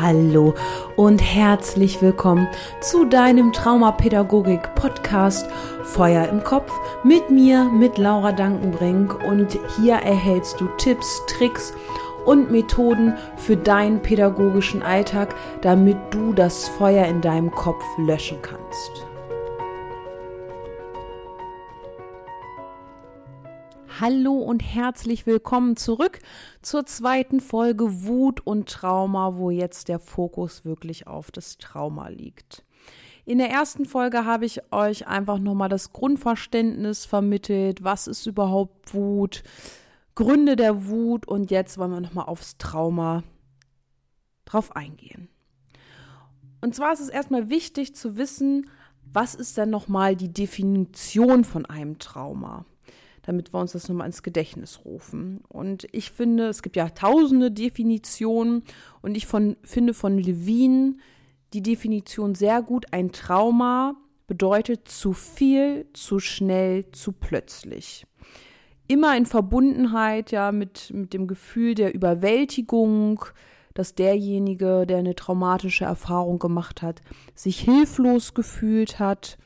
[0.00, 0.54] Hallo
[0.96, 2.48] und herzlich willkommen
[2.80, 5.46] zu deinem Traumapädagogik-Podcast
[5.82, 6.72] Feuer im Kopf
[7.04, 9.22] mit mir, mit Laura Dankenbrink.
[9.24, 11.74] Und hier erhältst du Tipps, Tricks
[12.24, 19.09] und Methoden für deinen pädagogischen Alltag, damit du das Feuer in deinem Kopf löschen kannst.
[24.00, 26.20] Hallo und herzlich willkommen zurück
[26.62, 32.64] zur zweiten Folge Wut und Trauma, wo jetzt der Fokus wirklich auf das Trauma liegt.
[33.26, 38.94] In der ersten Folge habe ich euch einfach nochmal das Grundverständnis vermittelt, was ist überhaupt
[38.94, 39.42] Wut,
[40.14, 43.22] Gründe der Wut und jetzt wollen wir nochmal aufs Trauma
[44.46, 45.28] drauf eingehen.
[46.62, 48.70] Und zwar ist es erstmal wichtig zu wissen,
[49.12, 52.64] was ist denn nochmal die Definition von einem Trauma?
[53.22, 55.40] Damit wir uns das nochmal ins Gedächtnis rufen.
[55.48, 58.62] Und ich finde, es gibt ja tausende Definitionen
[59.02, 60.96] und ich von, finde von Levine
[61.52, 62.86] die Definition sehr gut.
[62.92, 63.96] Ein Trauma
[64.26, 68.06] bedeutet zu viel, zu schnell, zu plötzlich.
[68.86, 73.24] Immer in Verbundenheit ja mit, mit dem Gefühl der Überwältigung,
[73.74, 77.02] dass derjenige, der eine traumatische Erfahrung gemacht hat,
[77.34, 79.38] sich hilflos gefühlt hat,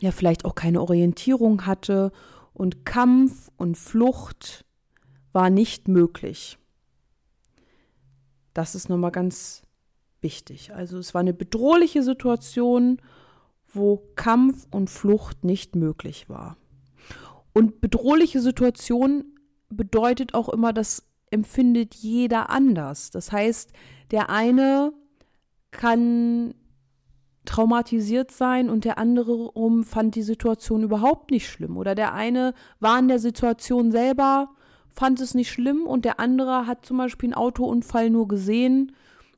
[0.00, 2.12] ja vielleicht auch keine Orientierung hatte
[2.54, 4.64] und Kampf und Flucht
[5.32, 6.58] war nicht möglich.
[8.54, 9.62] Das ist nochmal ganz
[10.20, 10.72] wichtig.
[10.72, 13.02] Also es war eine bedrohliche Situation,
[13.68, 16.56] wo Kampf und Flucht nicht möglich war.
[17.52, 19.24] Und bedrohliche Situation
[19.68, 23.10] bedeutet auch immer, das empfindet jeder anders.
[23.10, 23.72] Das heißt,
[24.12, 24.92] der eine
[25.72, 26.54] kann
[27.44, 31.76] traumatisiert sein und der andere rum fand die Situation überhaupt nicht schlimm.
[31.76, 34.50] Oder der eine war in der Situation selber,
[34.92, 38.92] fand es nicht schlimm und der andere hat zum Beispiel einen Autounfall nur gesehen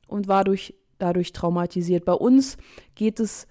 [0.07, 2.05] und war durch, dadurch traumatisiert.
[2.05, 2.57] Bei uns
[2.95, 3.47] geht es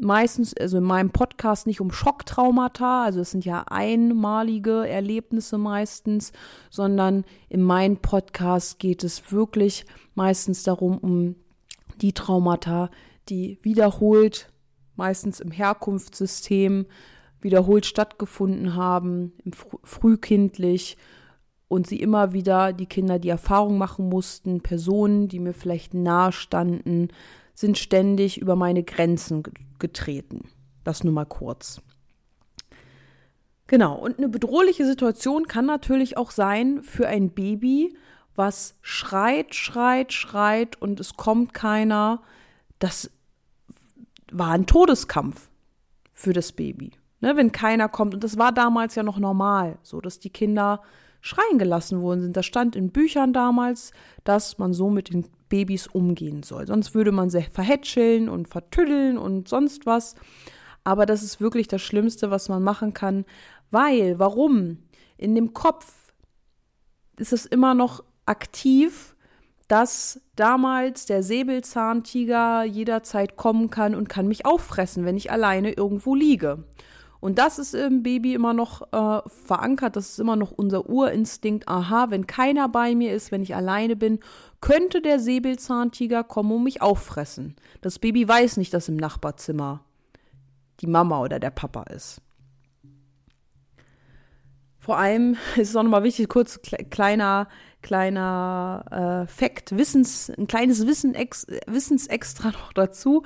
[0.00, 6.32] meistens, also in meinem Podcast nicht um Schocktraumata, also es sind ja einmalige Erlebnisse meistens,
[6.70, 11.34] sondern in meinem Podcast geht es wirklich meistens darum, um
[12.00, 12.90] die Traumata,
[13.30, 14.52] die wiederholt,
[14.96, 16.86] meistens im Herkunftssystem,
[17.40, 19.32] wiederholt stattgefunden haben,
[19.84, 20.96] frühkindlich
[21.68, 26.32] und sie immer wieder, die Kinder, die Erfahrung machen mussten, Personen, die mir vielleicht nahe
[26.32, 27.08] standen,
[27.54, 29.42] sind ständig über meine Grenzen
[29.78, 30.48] getreten.
[30.84, 31.80] Das nur mal kurz.
[33.66, 37.94] Genau, und eine bedrohliche Situation kann natürlich auch sein für ein Baby,
[38.34, 42.22] was schreit, schreit, schreit und es kommt keiner.
[42.78, 43.10] Das
[44.32, 45.50] war ein Todeskampf
[46.12, 46.92] für das Baby.
[47.20, 48.14] Ne, wenn keiner kommt.
[48.14, 50.82] Und das war damals ja noch normal, so dass die Kinder
[51.20, 52.36] schreien gelassen worden sind.
[52.36, 56.66] Das stand in Büchern damals, dass man so mit den Babys umgehen soll.
[56.66, 60.14] Sonst würde man sie verhätscheln und vertüddeln und sonst was.
[60.84, 63.24] Aber das ist wirklich das Schlimmste, was man machen kann.
[63.70, 64.78] Weil, warum?
[65.16, 66.12] In dem Kopf
[67.16, 69.16] ist es immer noch aktiv
[69.68, 76.14] dass damals der Säbelzahntiger jederzeit kommen kann und kann mich auffressen, wenn ich alleine irgendwo
[76.14, 76.64] liege.
[77.20, 81.68] Und das ist im Baby immer noch äh, verankert, das ist immer noch unser Urinstinkt.
[81.68, 84.20] Aha, wenn keiner bei mir ist, wenn ich alleine bin,
[84.60, 87.56] könnte der Säbelzahntiger kommen und mich auffressen.
[87.80, 89.80] Das Baby weiß nicht, dass im Nachbarzimmer
[90.80, 92.20] die Mama oder der Papa ist.
[94.88, 97.46] Vor allem ist es auch nochmal wichtig, kurz kleiner
[97.82, 103.22] kleiner äh, Fact, Wissens, ein kleines Wissen, ex, Wissensextra noch dazu.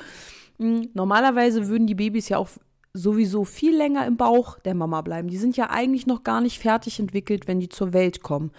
[0.59, 2.49] Hm, normalerweise würden die Babys ja auch
[2.93, 5.29] sowieso viel länger im Bauch der Mama bleiben.
[5.29, 8.51] Die sind ja eigentlich noch gar nicht fertig entwickelt, wenn die zur Welt kommen.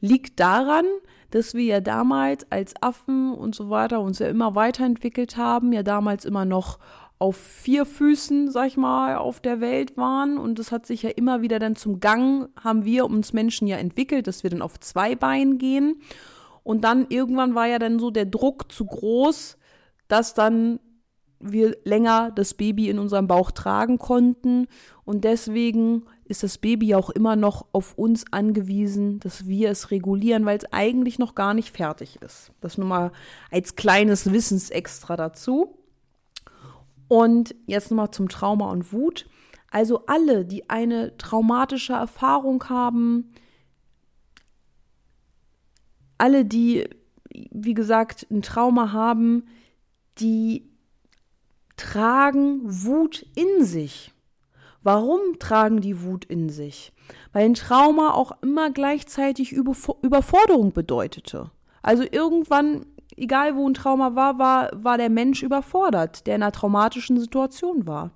[0.00, 0.84] Liegt daran,
[1.30, 5.84] dass wir ja damals als Affen und so weiter uns ja immer weiterentwickelt haben, ja
[5.84, 6.80] damals immer noch
[7.18, 10.38] auf vier Füßen, sag ich mal, auf der Welt waren.
[10.38, 13.76] Und das hat sich ja immer wieder dann zum Gang, haben wir uns Menschen ja
[13.76, 16.00] entwickelt, dass wir dann auf zwei Beinen gehen.
[16.62, 19.56] Und dann irgendwann war ja dann so der Druck zu groß,
[20.06, 20.78] dass dann
[21.40, 24.66] wir länger das Baby in unserem Bauch tragen konnten.
[25.04, 30.44] Und deswegen ist das Baby auch immer noch auf uns angewiesen, dass wir es regulieren,
[30.44, 32.52] weil es eigentlich noch gar nicht fertig ist.
[32.60, 33.12] Das nur mal
[33.50, 35.77] als kleines Wissensextra dazu.
[37.08, 39.26] Und jetzt nochmal zum Trauma und Wut.
[39.70, 43.32] Also alle, die eine traumatische Erfahrung haben,
[46.16, 46.88] alle, die,
[47.30, 49.46] wie gesagt, ein Trauma haben,
[50.18, 50.68] die
[51.76, 54.12] tragen Wut in sich.
[54.82, 56.92] Warum tragen die Wut in sich?
[57.32, 61.50] Weil ein Trauma auch immer gleichzeitig Überforderung bedeutete.
[61.82, 62.86] Also irgendwann
[63.18, 67.86] egal wo ein Trauma war, war, war der Mensch überfordert, der in einer traumatischen Situation
[67.86, 68.10] war.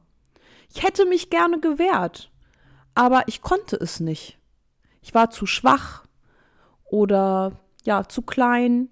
[0.74, 2.30] Ich hätte mich gerne gewehrt,
[2.94, 4.38] aber ich konnte es nicht.
[5.02, 6.04] Ich war zu schwach
[6.84, 7.52] oder
[7.84, 8.88] ja, zu klein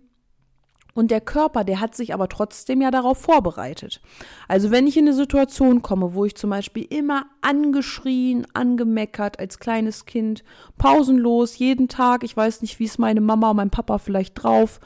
[0.95, 4.01] und der Körper, der hat sich aber trotzdem ja darauf vorbereitet.
[4.49, 9.59] Also wenn ich in eine Situation komme, wo ich zum Beispiel immer angeschrien, angemeckert als
[9.59, 10.45] kleines Kind,
[10.79, 14.81] pausenlos, jeden Tag, ich weiß nicht, wie es meine Mama und mein Papa vielleicht drauf,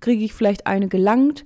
[0.00, 1.44] kriege ich vielleicht eine gelangt,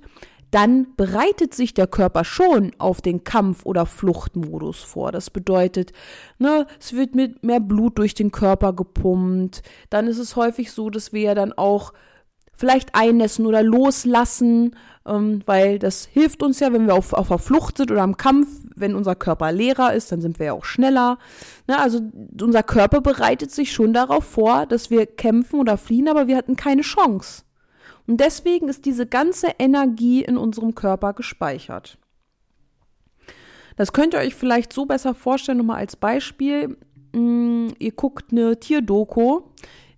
[0.51, 5.11] dann bereitet sich der Körper schon auf den Kampf- oder Fluchtmodus vor.
[5.11, 5.91] Das bedeutet,
[6.37, 9.63] ne, es wird mit mehr Blut durch den Körper gepumpt.
[9.89, 11.91] Dann ist es häufig so, dass wir ja dann auch
[12.53, 17.37] vielleicht einnässen oder loslassen, ähm, weil das hilft uns ja, wenn wir auf, auf der
[17.37, 20.63] Flucht sind oder am Kampf, wenn unser Körper leerer ist, dann sind wir ja auch
[20.63, 21.17] schneller.
[21.67, 21.99] Ne, also
[22.41, 26.55] unser Körper bereitet sich schon darauf vor, dass wir kämpfen oder fliehen, aber wir hatten
[26.55, 27.43] keine Chance.
[28.07, 31.97] Und deswegen ist diese ganze Energie in unserem Körper gespeichert.
[33.75, 36.77] Das könnt ihr euch vielleicht so besser vorstellen, nochmal als Beispiel.
[37.13, 39.41] Mm, ihr guckt eine Tierdoku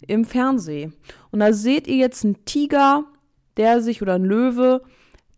[0.07, 0.93] im Fernsehen.
[1.31, 3.05] Und da seht ihr jetzt einen Tiger,
[3.57, 4.83] der sich, oder einen Löwe,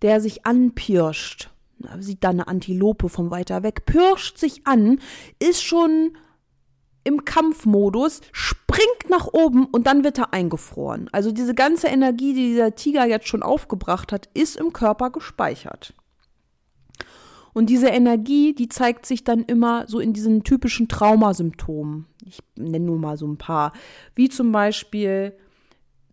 [0.02, 1.50] der sich anpirscht.
[1.80, 5.00] Da sieht da eine Antilope von weiter weg, pirscht sich an,
[5.40, 6.12] ist schon
[7.10, 11.10] im Kampfmodus, springt nach oben und dann wird er eingefroren.
[11.12, 15.94] Also diese ganze Energie, die dieser Tiger jetzt schon aufgebracht hat, ist im Körper gespeichert.
[17.54, 22.06] Und diese Energie, die zeigt sich dann immer so in diesen typischen Traumasymptomen.
[22.24, 23.74] Ich nenne nur mal so ein paar.
[24.14, 25.34] Wie zum Beispiel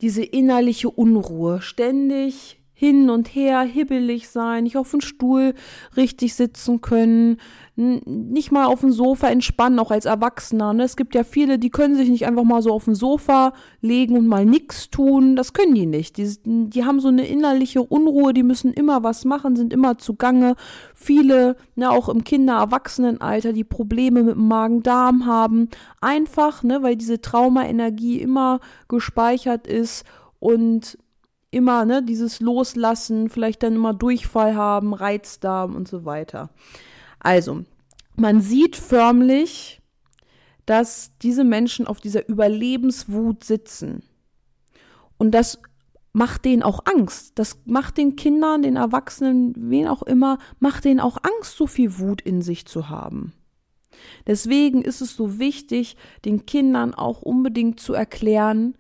[0.01, 1.61] diese innerliche Unruhe.
[1.61, 5.55] Ständig hin und her, hibbelig sein, nicht auf dem Stuhl
[5.97, 7.39] richtig sitzen können,
[7.75, 10.75] nicht mal auf dem Sofa entspannen, auch als Erwachsener.
[10.75, 10.83] Ne?
[10.83, 14.15] Es gibt ja viele, die können sich nicht einfach mal so auf dem Sofa legen
[14.19, 15.37] und mal nichts tun.
[15.37, 16.19] Das können die nicht.
[16.19, 20.55] Die, die haben so eine innerliche Unruhe, die müssen immer was machen, sind immer zugange.
[20.95, 25.71] Viele, ne, auch im Kinder-Erwachsenenalter, die Probleme mit dem Magen-Darm haben.
[26.03, 30.05] Einfach, ne, weil diese Traumaenergie immer gespeichert ist
[30.41, 30.99] und
[31.51, 36.51] immer, ne, dieses Loslassen, vielleicht dann immer Durchfall haben, Reizdarm und so weiter.
[37.21, 37.65] Also,
[38.17, 39.81] man sieht förmlich,
[40.67, 44.03] dass diese Menschen auf dieser Überlebenswut sitzen.
[45.17, 45.59] Und das
[46.13, 47.39] macht denen auch Angst.
[47.39, 51.99] Das macht den Kindern, den Erwachsenen, wen auch immer, macht denen auch Angst, so viel
[51.99, 53.33] Wut in sich zu haben.
[54.27, 58.77] Deswegen ist es so wichtig, den Kindern auch unbedingt zu erklären,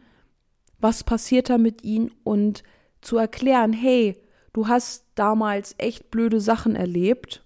[0.80, 2.62] was passiert da mit ihnen und
[3.00, 4.16] zu erklären, hey,
[4.52, 7.42] du hast damals echt blöde Sachen erlebt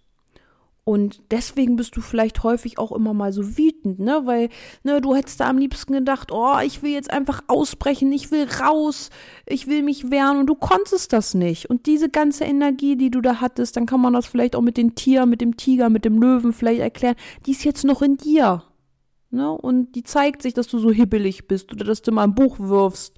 [0.91, 4.23] und deswegen bist du vielleicht häufig auch immer mal so wütend, ne?
[4.25, 4.49] Weil,
[4.83, 8.49] ne, du hättest da am liebsten gedacht, oh, ich will jetzt einfach ausbrechen, ich will
[8.61, 9.11] raus,
[9.47, 11.71] ich will mich wehren und du konntest das nicht.
[11.71, 14.77] Und diese ganze Energie, die du da hattest, dann kann man das vielleicht auch mit
[14.77, 17.17] den Tieren, mit dem Tiger, mit dem Löwen vielleicht erklären,
[17.47, 18.65] die ist jetzt noch in dir.
[19.31, 19.51] Ne?
[19.51, 22.59] Und die zeigt sich, dass du so hibbelig bist oder dass du mal ein Buch
[22.59, 23.17] wirfst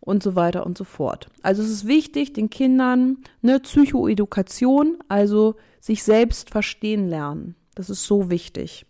[0.00, 1.28] und so weiter und so fort.
[1.42, 7.56] Also es ist wichtig, den Kindern eine Psychoedukation, also sich selbst verstehen lernen.
[7.74, 8.86] Das ist so wichtig.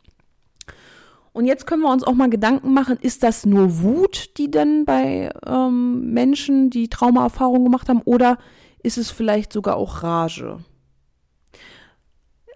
[1.32, 4.85] Und jetzt können wir uns auch mal Gedanken machen, ist das nur Wut, die denn
[4.85, 8.38] bei ähm, Menschen, die Traumaerfahrungen gemacht haben, oder
[8.82, 10.59] ist es vielleicht sogar auch Rage?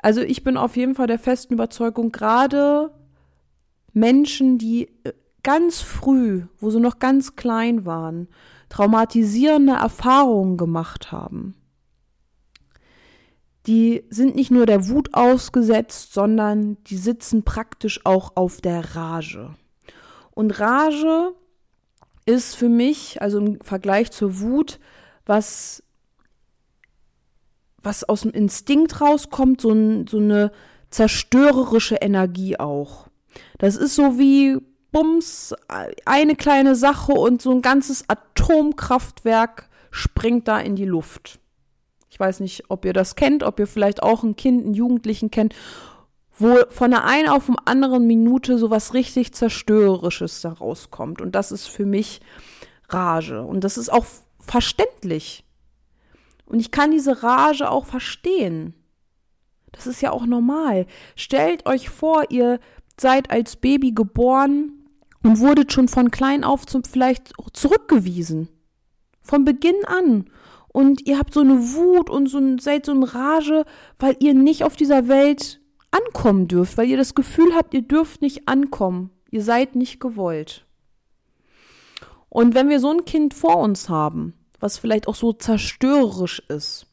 [0.00, 2.92] Also ich bin auf jeden Fall der festen Überzeugung, gerade
[3.92, 8.28] Menschen, die äh, ganz früh, wo sie noch ganz klein waren,
[8.68, 11.54] traumatisierende Erfahrungen gemacht haben.
[13.66, 19.54] Die sind nicht nur der Wut ausgesetzt, sondern die sitzen praktisch auch auf der Rage.
[20.30, 21.34] Und Rage
[22.24, 24.78] ist für mich, also im Vergleich zur Wut,
[25.26, 25.82] was,
[27.82, 30.52] was aus dem Instinkt rauskommt, so, ein, so eine
[30.90, 33.07] zerstörerische Energie auch.
[33.58, 34.58] Das ist so wie
[34.90, 35.54] Bums,
[36.06, 41.40] eine kleine Sache und so ein ganzes Atomkraftwerk springt da in die Luft.
[42.10, 45.30] Ich weiß nicht, ob ihr das kennt, ob ihr vielleicht auch ein Kind, einen Jugendlichen
[45.30, 45.54] kennt,
[46.38, 51.20] wo von der einen auf dem anderen Minute so was richtig Zerstörerisches da rauskommt.
[51.20, 52.20] Und das ist für mich
[52.88, 53.42] Rage.
[53.42, 54.06] Und das ist auch
[54.40, 55.44] verständlich.
[56.46, 58.74] Und ich kann diese Rage auch verstehen.
[59.72, 60.86] Das ist ja auch normal.
[61.14, 62.58] Stellt euch vor, ihr
[63.00, 64.72] seid als Baby geboren
[65.22, 68.48] und wurdet schon von klein auf zum vielleicht zurückgewiesen.
[69.20, 70.30] Von Beginn an.
[70.68, 73.64] Und ihr habt so eine Wut und so ein, seid so in Rage,
[73.98, 78.22] weil ihr nicht auf dieser Welt ankommen dürft, weil ihr das Gefühl habt, ihr dürft
[78.22, 79.10] nicht ankommen.
[79.30, 80.66] Ihr seid nicht gewollt.
[82.28, 86.86] Und wenn wir so ein Kind vor uns haben was vielleicht auch so zerstörerisch ist,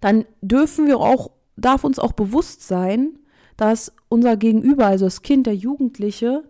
[0.00, 3.18] dann dürfen wir auch, darf uns auch bewusst sein,
[3.60, 6.44] dass unser Gegenüber, also das Kind, der Jugendliche,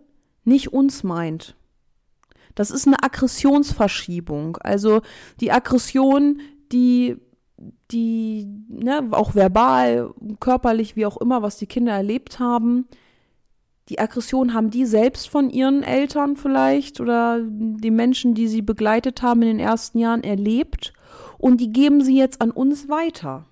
[0.45, 1.57] nicht uns meint.
[2.55, 4.55] Das ist eine Aggressionsverschiebung.
[4.61, 5.01] Also
[5.41, 6.39] die Aggression,
[6.71, 7.17] die,
[7.91, 12.87] die, ne, auch verbal, körperlich, wie auch immer, was die Kinder erlebt haben,
[13.89, 19.21] die Aggression haben die selbst von ihren Eltern vielleicht oder die Menschen, die sie begleitet
[19.21, 20.93] haben in den ersten Jahren erlebt
[21.37, 23.47] und die geben sie jetzt an uns weiter.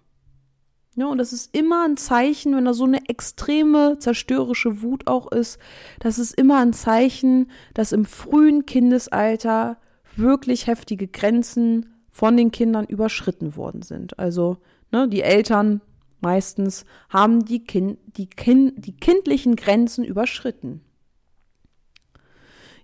[0.96, 5.32] Ja, und das ist immer ein Zeichen, wenn da so eine extreme zerstörerische Wut auch
[5.32, 5.60] ist,
[6.00, 9.78] das ist immer ein Zeichen, dass im frühen Kindesalter
[10.16, 14.20] wirklich heftige Grenzen von den Kindern überschritten worden sind.
[14.20, 14.58] Also
[14.92, 15.82] ne, die Eltern
[16.22, 20.82] meistens haben die, kind, die, kind, die kindlichen Grenzen überschritten.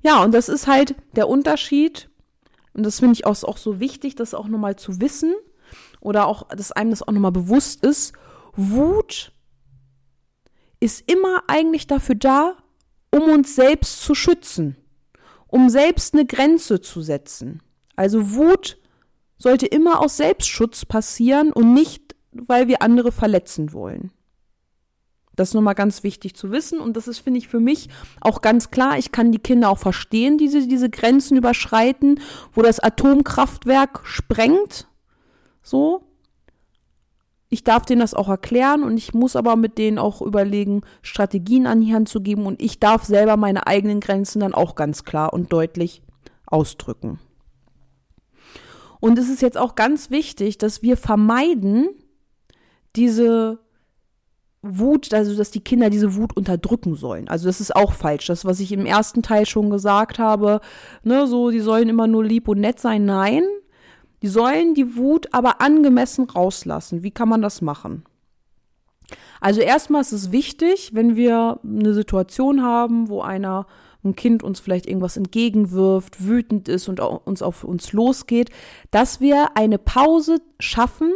[0.01, 2.09] Ja, und das ist halt der Unterschied,
[2.73, 5.33] und das finde ich auch, auch so wichtig, das auch nochmal zu wissen
[5.99, 8.13] oder auch, dass einem das auch nochmal bewusst ist.
[8.55, 9.31] Wut
[10.79, 12.57] ist immer eigentlich dafür da,
[13.11, 14.77] um uns selbst zu schützen,
[15.47, 17.61] um selbst eine Grenze zu setzen.
[17.95, 18.77] Also Wut
[19.37, 24.11] sollte immer aus Selbstschutz passieren und nicht, weil wir andere verletzen wollen.
[25.35, 27.89] Das ist nochmal ganz wichtig zu wissen und das ist, finde ich, für mich
[28.21, 28.97] auch ganz klar.
[28.97, 32.21] Ich kann die Kinder auch verstehen, die diese, diese Grenzen überschreiten,
[32.53, 34.87] wo das Atomkraftwerk sprengt.
[35.65, 36.03] So.
[37.49, 41.67] Ich darf denen das auch erklären und ich muss aber mit denen auch überlegen, Strategien
[41.67, 45.03] an die Hand zu geben und ich darf selber meine eigenen Grenzen dann auch ganz
[45.03, 46.01] klar und deutlich
[46.45, 47.19] ausdrücken.
[48.99, 51.89] Und es ist jetzt auch ganz wichtig, dass wir vermeiden,
[52.95, 53.59] diese
[54.61, 57.27] Wut, also dass die Kinder diese Wut unterdrücken sollen.
[57.27, 58.27] Also das ist auch falsch.
[58.27, 60.59] Das, was ich im ersten Teil schon gesagt habe,
[61.03, 63.05] ne, so, die sollen immer nur lieb und nett sein.
[63.05, 63.43] Nein,
[64.25, 67.03] die sollen die Wut aber angemessen rauslassen.
[67.03, 68.05] Wie kann man das machen?
[69.39, 73.67] Also erstmal ist es wichtig, wenn wir eine Situation haben, wo einer
[74.03, 78.49] ein Kind uns vielleicht irgendwas entgegenwirft, wütend ist und uns auf uns losgeht,
[78.89, 81.11] dass wir eine Pause schaffen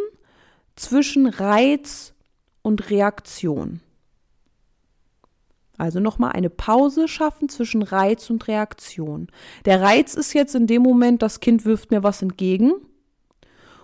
[0.75, 2.13] zwischen Reiz
[2.61, 3.79] und Reaktion.
[5.79, 9.29] Also nochmal eine Pause schaffen zwischen Reiz und Reaktion.
[9.65, 12.73] Der Reiz ist jetzt in dem Moment, das Kind wirft mir was entgegen.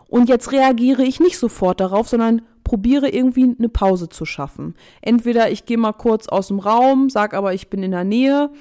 [0.07, 4.75] Und jetzt reagiere ich nicht sofort darauf, sondern probiere irgendwie eine Pause zu schaffen.
[5.01, 8.51] Entweder ich gehe mal kurz aus dem Raum, sag aber, ich bin in der Nähe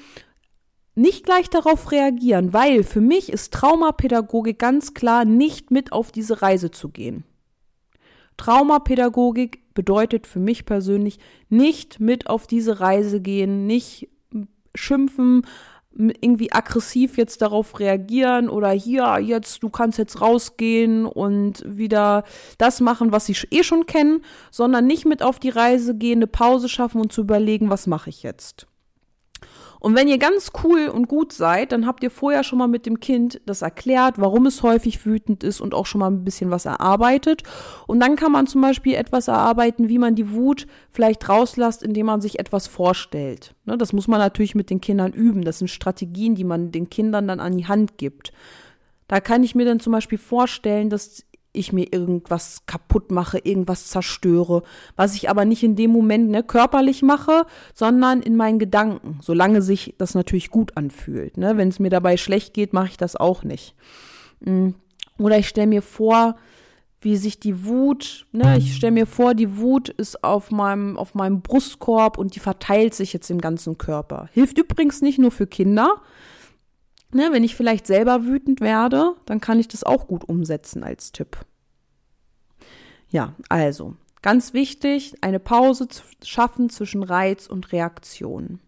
[0.95, 6.41] nicht gleich darauf reagieren, weil für mich ist Traumapädagogik ganz klar nicht mit auf diese
[6.41, 7.25] Reise zu gehen.
[8.37, 14.09] Traumapädagogik bedeutet für mich persönlich nicht mit auf diese Reise gehen, nicht
[14.73, 15.45] schimpfen,
[15.97, 22.23] irgendwie aggressiv jetzt darauf reagieren oder hier jetzt du kannst jetzt rausgehen und wieder
[22.57, 24.19] das machen, was ich eh schon kenne,
[24.51, 28.09] sondern nicht mit auf die Reise gehen, eine Pause schaffen und zu überlegen, was mache
[28.09, 28.67] ich jetzt.
[29.79, 32.85] Und wenn ihr ganz cool und gut seid, dann habt ihr vorher schon mal mit
[32.85, 36.51] dem Kind das erklärt, warum es häufig wütend ist und auch schon mal ein bisschen
[36.51, 37.43] was erarbeitet.
[37.87, 42.07] Und dann kann man zum Beispiel etwas erarbeiten, wie man die Wut vielleicht rauslässt, indem
[42.07, 43.53] man sich etwas vorstellt.
[43.65, 45.43] Ne, das muss man natürlich mit den Kindern üben.
[45.43, 48.31] Das sind Strategien, die man den Kindern dann an die Hand gibt.
[49.07, 53.87] Da kann ich mir dann zum Beispiel vorstellen, dass ich mir irgendwas kaputt mache, irgendwas
[53.87, 54.63] zerstöre,
[54.95, 59.61] was ich aber nicht in dem Moment ne, körperlich mache, sondern in meinen Gedanken, solange
[59.61, 61.37] sich das natürlich gut anfühlt.
[61.37, 61.57] Ne?
[61.57, 63.75] Wenn es mir dabei schlecht geht, mache ich das auch nicht.
[64.41, 64.69] Mm.
[65.17, 66.35] Oder ich stelle mir vor,
[67.05, 71.13] wie sich die Wut, ne, ich stelle mir vor, die Wut ist auf meinem, auf
[71.13, 74.27] meinem Brustkorb und die verteilt sich jetzt im ganzen Körper.
[74.33, 76.01] Hilft übrigens nicht nur für Kinder,
[77.15, 81.13] Ne, wenn ich vielleicht selber wütend werde, dann kann ich das auch gut umsetzen als
[81.13, 81.37] Tipp.
[83.07, 88.59] Ja, also ganz wichtig, eine Pause zu schaffen zwischen Reiz und Reaktion.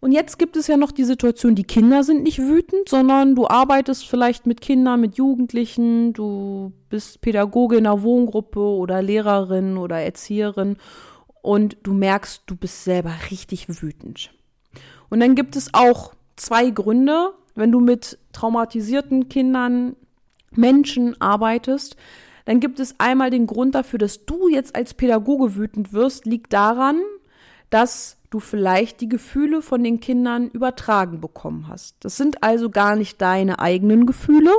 [0.00, 3.46] Und jetzt gibt es ja noch die Situation, die Kinder sind nicht wütend, sondern du
[3.46, 10.00] arbeitest vielleicht mit Kindern, mit Jugendlichen, du bist Pädagoge in einer Wohngruppe oder Lehrerin oder
[10.00, 10.78] Erzieherin
[11.42, 14.30] und du merkst, du bist selber richtig wütend.
[15.10, 19.96] Und dann gibt es auch zwei Gründe, wenn du mit traumatisierten Kindern,
[20.52, 21.96] Menschen arbeitest,
[22.46, 26.52] dann gibt es einmal den Grund dafür, dass du jetzt als Pädagoge wütend wirst, liegt
[26.52, 27.00] daran,
[27.70, 31.96] dass du vielleicht die Gefühle von den Kindern übertragen bekommen hast.
[32.00, 34.52] Das sind also gar nicht deine eigenen Gefühle,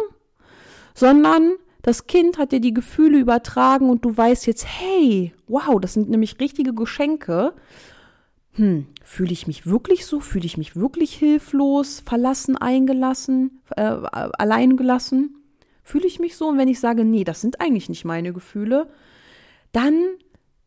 [0.94, 5.94] sondern das Kind hat dir die Gefühle übertragen und du weißt jetzt, hey, wow, das
[5.94, 7.54] sind nämlich richtige Geschenke
[8.58, 10.20] hm, fühle ich mich wirklich so?
[10.20, 15.36] Fühle ich mich wirklich hilflos, verlassen, eingelassen, äh, allein gelassen?
[15.84, 16.48] Fühle ich mich so?
[16.48, 18.90] Und wenn ich sage, nee, das sind eigentlich nicht meine Gefühle,
[19.74, 19.94] dann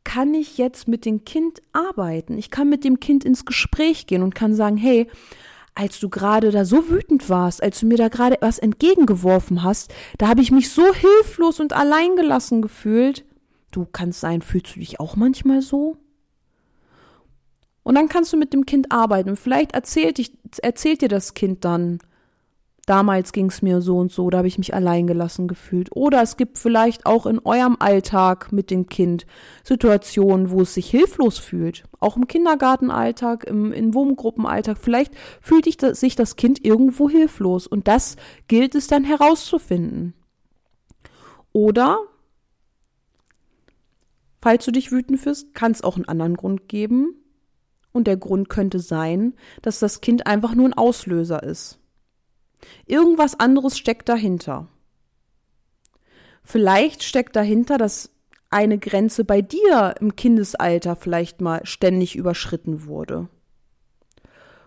[0.05, 2.39] kann ich jetzt mit dem Kind arbeiten.
[2.39, 5.09] Ich kann mit dem Kind ins Gespräch gehen und kann sagen, hey,
[5.75, 9.93] als du gerade da so wütend warst, als du mir da gerade was entgegengeworfen hast,
[10.19, 13.25] da habe ich mich so hilflos und alleingelassen gefühlt.
[13.73, 15.97] Du kannst sein, fühlst du dich auch manchmal so?
[17.83, 19.31] Und dann kannst du mit dem Kind arbeiten.
[19.31, 20.33] Und vielleicht erzählt, dich,
[20.63, 21.99] erzählt dir das Kind dann,
[22.87, 25.91] damals ging es mir so und so, da habe ich mich alleingelassen gefühlt.
[25.95, 29.27] Oder es gibt vielleicht auch in eurem Alltag mit dem Kind
[29.63, 31.85] Situationen, wo es sich hilflos fühlt.
[32.01, 34.77] Auch im Kindergartenalltag, im, im Wohngruppenalltag.
[34.77, 37.67] Vielleicht fühlt sich das Kind irgendwo hilflos.
[37.67, 38.17] Und das
[38.49, 40.15] gilt es dann herauszufinden.
[41.53, 41.99] Oder,
[44.41, 47.15] falls du dich wütend fühlst, kann es auch einen anderen Grund geben.
[47.93, 51.79] Und der Grund könnte sein, dass das Kind einfach nur ein Auslöser ist.
[52.87, 54.69] Irgendwas anderes steckt dahinter.
[56.43, 58.11] Vielleicht steckt dahinter, dass
[58.51, 63.29] eine Grenze bei dir im Kindesalter vielleicht mal ständig überschritten wurde.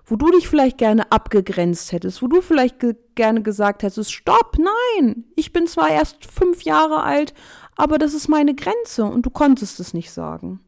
[0.06, 4.58] Wo du dich vielleicht gerne abgegrenzt hättest, wo du vielleicht ge gerne gesagt hättest, stopp,
[4.58, 7.34] nein, ich bin zwar erst fünf Jahre alt,
[7.76, 10.60] aber das ist meine Grenze und du konntest es nicht sagen.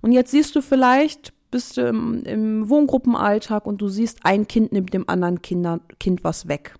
[0.00, 4.72] Und jetzt siehst du vielleicht, bist du im, im Wohngruppenalltag und du siehst, ein Kind
[4.72, 6.74] nimmt dem anderen Kinder, Kind was weg.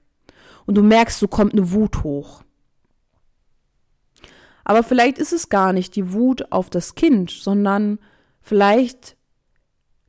[0.66, 2.42] Und du merkst, so kommt eine Wut hoch.
[4.64, 7.98] Aber vielleicht ist es gar nicht die Wut auf das Kind, sondern
[8.42, 9.16] vielleicht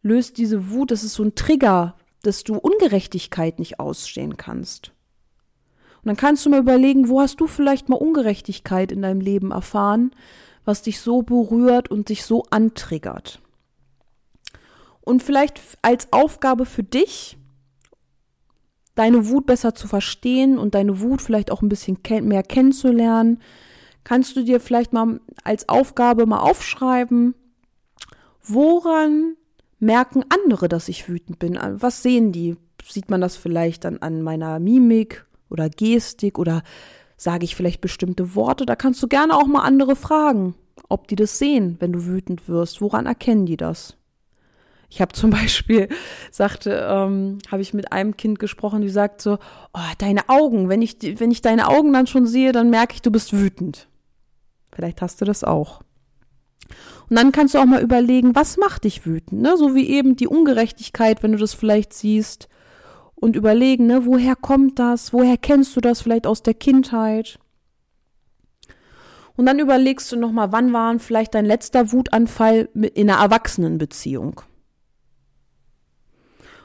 [0.01, 4.91] löst diese Wut, das ist so ein Trigger, dass du Ungerechtigkeit nicht ausstehen kannst.
[6.01, 9.51] Und dann kannst du mal überlegen, wo hast du vielleicht mal Ungerechtigkeit in deinem Leben
[9.51, 10.11] erfahren,
[10.69, 13.41] was dich so berührt und dich so antriggert.
[15.01, 17.39] Und vielleicht als Aufgabe für dich,
[18.93, 23.41] deine Wut besser zu verstehen und deine Wut vielleicht auch ein bisschen mehr kennenzulernen,
[24.03, 27.33] kannst du dir vielleicht mal als Aufgabe mal aufschreiben,
[28.43, 29.37] woran
[29.79, 31.57] merken andere, dass ich wütend bin?
[31.77, 32.57] Was sehen die?
[32.87, 36.61] Sieht man das vielleicht dann an meiner Mimik oder Gestik oder
[37.17, 38.65] sage ich vielleicht bestimmte Worte?
[38.65, 40.55] Da kannst du gerne auch mal andere fragen,
[40.89, 42.81] ob die das sehen, wenn du wütend wirst.
[42.81, 43.95] Woran erkennen die das?
[44.89, 45.87] Ich habe zum Beispiel,
[46.31, 49.37] sagte, ähm, habe ich mit einem Kind gesprochen, die sagt so,
[49.73, 53.01] oh, deine Augen, wenn ich, wenn ich deine Augen dann schon sehe, dann merke ich,
[53.01, 53.87] du bist wütend.
[54.73, 55.81] Vielleicht hast du das auch.
[57.09, 59.57] Und dann kannst du auch mal überlegen, was macht dich wütend, ne?
[59.57, 62.47] So wie eben die Ungerechtigkeit, wenn du das vielleicht siehst.
[63.15, 65.11] Und überlegen, ne, woher kommt das?
[65.11, 67.39] Woher kennst du das vielleicht aus der Kindheit?
[69.39, 74.41] Und dann überlegst du nochmal, wann war vielleicht dein letzter Wutanfall in einer Erwachsenenbeziehung?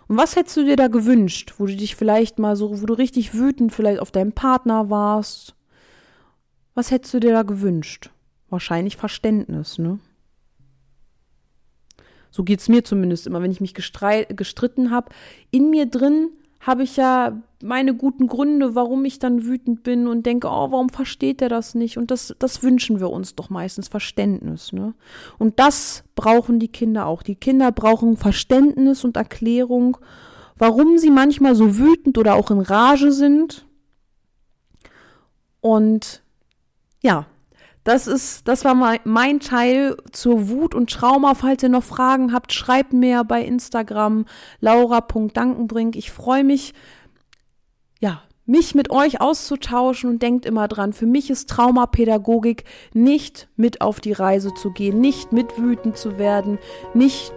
[0.08, 2.94] Und was hättest du dir da gewünscht, wo du dich vielleicht mal so, wo du
[2.94, 5.54] richtig wütend vielleicht auf deinen Partner warst?
[6.74, 8.10] Was hättest du dir da gewünscht?
[8.50, 10.00] Wahrscheinlich Verständnis, ne?
[12.32, 15.12] So geht's mir zumindest immer, wenn ich mich gestritten habe.
[15.52, 16.30] In mir drin
[16.64, 20.88] habe ich ja meine guten Gründe, warum ich dann wütend bin und denke, oh, warum
[20.88, 21.98] versteht er das nicht?
[21.98, 24.72] Und das, das wünschen wir uns doch meistens, Verständnis.
[24.72, 24.94] Ne?
[25.38, 27.22] Und das brauchen die Kinder auch.
[27.22, 29.98] Die Kinder brauchen Verständnis und Erklärung,
[30.56, 33.66] warum sie manchmal so wütend oder auch in Rage sind.
[35.60, 36.22] Und
[37.02, 37.26] ja,
[37.84, 41.34] das ist, das war mein Teil zur Wut und Trauma.
[41.34, 44.24] Falls ihr noch Fragen habt, schreibt mir bei Instagram
[44.60, 45.94] laura.dankenbrink.
[45.94, 46.72] Ich freue mich,
[48.00, 53.82] ja, mich mit euch auszutauschen und denkt immer dran, für mich ist Traumapädagogik nicht mit
[53.82, 56.58] auf die Reise zu gehen, nicht mit wütend zu werden,
[56.94, 57.32] nicht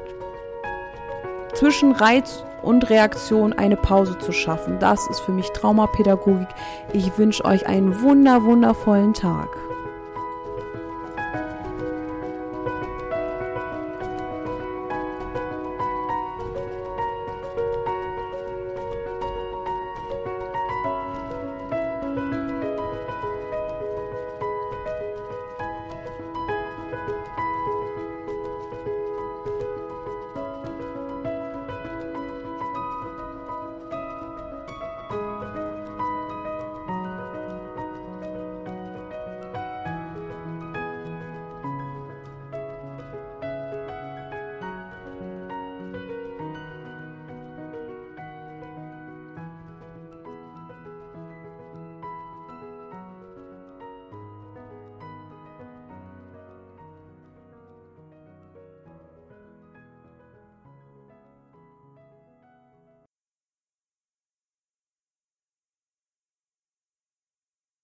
[1.54, 4.80] zwischen Reiz und Reaktion eine Pause zu schaffen.
[4.80, 6.48] Das ist für mich Traumapädagogik.
[6.94, 9.66] Ich wünsche euch einen wunder, wundervollen Tag.